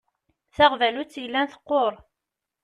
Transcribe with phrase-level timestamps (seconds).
[0.55, 1.93] Taɣbalut yellan teqqur.